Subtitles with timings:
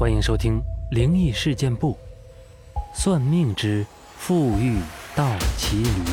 [0.00, 0.58] 欢迎收听
[0.90, 1.94] 《灵异事件簿》，
[2.96, 3.84] 算命之
[4.16, 4.80] 富裕
[5.14, 6.04] 倒骑驴。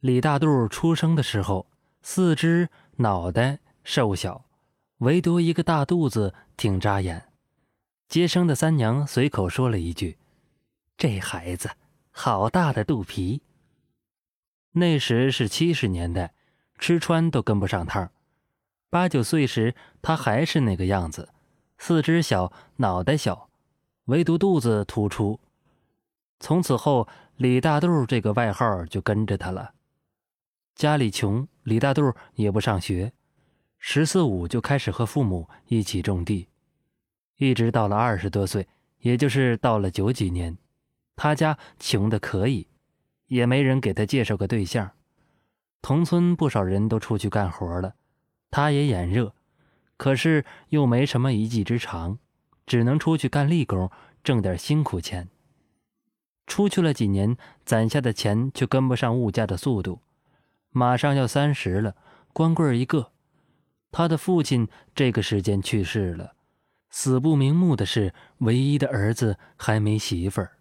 [0.00, 1.64] 李大肚出生的时候，
[2.02, 4.44] 四肢脑袋瘦小，
[4.96, 7.28] 唯独一个大肚子挺扎眼。
[8.08, 10.18] 接生的三娘随口说了一句
[10.98, 11.70] ：“这孩子
[12.10, 13.42] 好大的肚皮。”
[14.74, 16.34] 那时是七十年代，
[16.80, 18.10] 吃穿都跟不上趟。
[18.90, 21.28] 八九岁时，他还是那个样子。
[21.78, 23.48] 四肢小，脑袋小，
[24.06, 25.40] 唯独肚子突出。
[26.40, 29.72] 从此后，李大肚这个外号就跟着他了。
[30.74, 33.12] 家里穷，李大肚也不上学，
[33.78, 36.48] 十四五就开始和父母一起种地，
[37.36, 38.68] 一直到了二十多岁，
[39.00, 40.56] 也就是到了九几年，
[41.16, 42.68] 他家穷的可以，
[43.26, 44.90] 也没人给他介绍个对象。
[45.80, 47.94] 同村不少人都出去干活了，
[48.50, 49.32] 他也眼热。
[49.98, 52.18] 可是又没什么一技之长，
[52.64, 53.90] 只能出去干力工，
[54.24, 55.28] 挣点辛苦钱。
[56.46, 57.36] 出去了几年，
[57.66, 60.00] 攒下的钱却跟不上物价的速度。
[60.70, 61.94] 马上要三十了，
[62.32, 63.12] 光棍一个。
[63.90, 66.34] 他的父亲这个时间去世了，
[66.90, 70.52] 死不瞑目的是，唯一的儿子还没媳妇儿。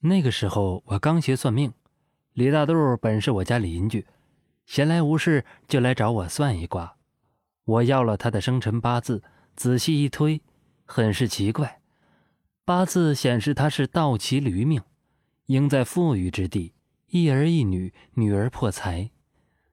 [0.00, 1.72] 那个时候我刚学算命，
[2.32, 4.06] 李大肚本是我家邻居，
[4.66, 6.96] 闲来无事就来找我算一卦。
[7.64, 9.22] 我要了他的生辰八字，
[9.56, 10.42] 仔细一推，
[10.84, 11.80] 很是奇怪。
[12.64, 14.82] 八字显示他是倒骑驴命，
[15.46, 16.74] 应在富裕之地，
[17.08, 19.10] 一儿一女，女儿破财。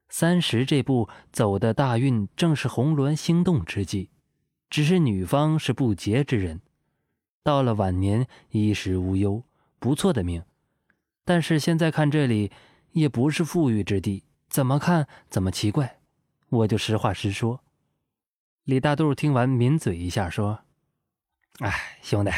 [0.08, 4.10] 三十这步走的大运正是红鸾星动之际，
[4.68, 6.60] 只是女方是不洁之人，
[7.42, 9.42] 到了晚年衣食无忧，
[9.78, 10.42] 不错的命。
[11.24, 12.50] 但是现在看这里
[12.92, 15.98] 也不是富裕之地，怎么看怎么奇怪。
[16.48, 17.60] 我就实话实说。
[18.64, 20.60] 李大肚听完，抿嘴一下，说
[21.58, 22.30] ：“哎，兄弟，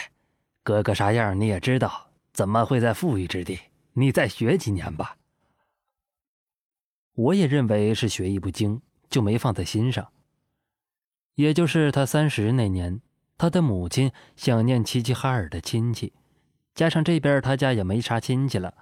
[0.62, 3.60] 哥哥啥样你也知道，怎么会在富裕之地？
[3.92, 5.18] 你再学几年吧。”
[7.12, 8.80] 我也认为是学艺不精，
[9.10, 10.12] 就没放在心上。
[11.34, 13.02] 也就是他三十那年，
[13.36, 16.14] 他的母亲想念齐齐哈尔的亲戚，
[16.74, 18.74] 加上这边他家也没啥亲戚了，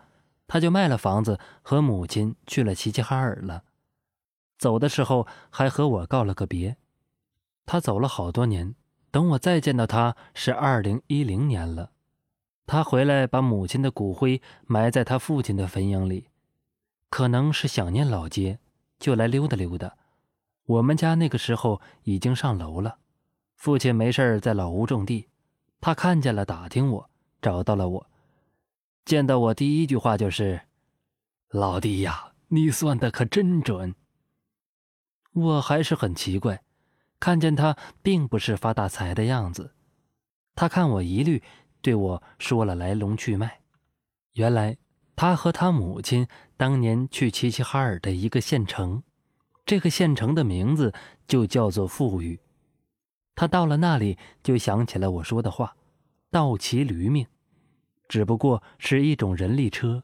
[0.46, 3.64] 他就卖了房子，和母亲去了齐齐哈尔了。
[4.58, 6.76] 走的时候还和我告了个别。
[7.64, 8.74] 他走了好多年，
[9.10, 11.92] 等我再见到他是二零一零年了。
[12.66, 16.28] 他回来把母亲的骨灰埋在他父亲的坟茔里，
[17.10, 18.58] 可能是想念老街，
[18.98, 19.96] 就来溜达溜达。
[20.64, 22.98] 我们家那个时候已经上楼了，
[23.56, 25.28] 父亲没事在老屋种地，
[25.80, 28.06] 他看见了，打听我，找到了我。
[29.04, 30.62] 见到我第一句话就是
[31.50, 33.94] ：“老弟呀，你算的可真准。”
[35.34, 36.62] 我还是很奇怪。
[37.22, 39.70] 看见他并不是发大财的样子，
[40.56, 41.40] 他看我疑虑，
[41.80, 43.60] 对我说了来龙去脉。
[44.32, 44.76] 原来
[45.14, 49.04] 他和他母亲当年去齐齐哈尔的一个县城，
[49.64, 50.92] 这个县城的名字
[51.28, 52.40] 就叫做富裕。
[53.36, 55.76] 他到了那里，就想起了我说的话
[56.28, 57.24] ：“倒骑驴命，
[58.08, 60.02] 只不过是一种人力车，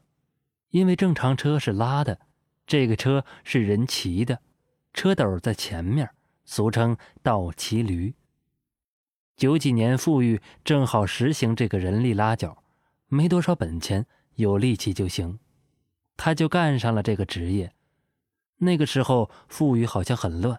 [0.71, 2.21] 因为正常车是拉的，
[2.65, 4.41] 这个车是人骑的，
[4.95, 6.09] 车斗在前面。”
[6.49, 8.15] 俗称倒骑驴。
[9.37, 12.65] 九几年富裕正好实行这个人力拉脚，
[13.07, 15.39] 没多少本钱，有力气就行，
[16.17, 17.75] 他就干上了这个职业。
[18.57, 20.59] 那个时候富裕好像很乱，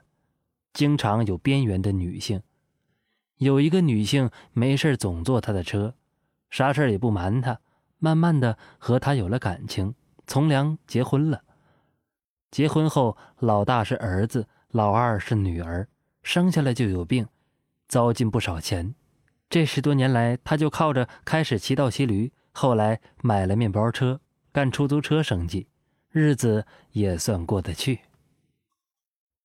[0.74, 2.44] 经常有边缘的女性。
[3.38, 5.96] 有一个女性没事总坐他的车，
[6.52, 7.60] 啥事也不瞒他，
[7.98, 9.96] 慢慢的和他有了感情，
[10.28, 11.42] 从良结婚了。
[12.52, 14.48] 结婚后，老大是儿子。
[14.72, 15.88] 老二是女儿，
[16.22, 17.28] 生下来就有病，
[17.88, 18.94] 糟尽不少钱。
[19.50, 24.22] 这十多年来，他就靠着开始骑倒骑驴，后来买了面包车，
[24.52, 25.68] 干出租车生计，
[26.12, 28.02] 日子也算过得去。